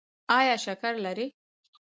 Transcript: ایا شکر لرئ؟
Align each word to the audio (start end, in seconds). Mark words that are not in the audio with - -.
ایا 0.37 0.55
شکر 0.65 0.93
لرئ؟ 1.03 1.27